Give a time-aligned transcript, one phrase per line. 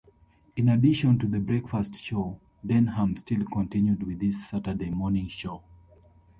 [0.55, 5.61] In addition to the Breakfast show, Denham still continued with his Saturday morning show.